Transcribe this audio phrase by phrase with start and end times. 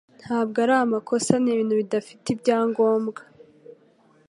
[0.21, 3.21] Ntabwo ari amakosa, ni ibintu bidafite ibyangombwa.